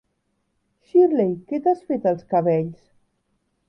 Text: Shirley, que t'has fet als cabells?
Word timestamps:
Shirley, 0.87 1.29
que 1.51 1.61
t'has 1.69 1.87
fet 1.93 2.11
als 2.13 2.27
cabells? 2.35 2.77